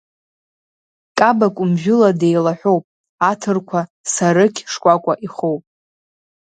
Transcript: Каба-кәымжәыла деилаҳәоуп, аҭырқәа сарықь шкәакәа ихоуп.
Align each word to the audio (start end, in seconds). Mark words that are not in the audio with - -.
Каба-кәымжәыла 1.17 2.09
деилаҳәоуп, 2.19 2.83
аҭырқәа 3.29 3.79
сарықь 4.13 4.59
шкәакәа 4.71 5.13
ихоуп. 5.25 5.63